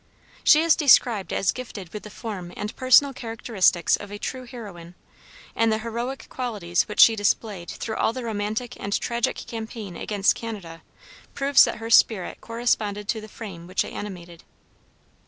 [0.43, 4.95] She is described as gifted with the form and personal characteristics of a true heroine,
[5.55, 10.33] and the heroic qualities which she displayed through all the romantic and tragic campaign against
[10.33, 10.81] Canada
[11.35, 14.43] proves that her spirit corresponded to the frame which it animated.